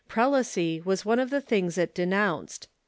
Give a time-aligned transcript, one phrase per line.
[0.09, 2.67] Prelacy was one of the things it denounced.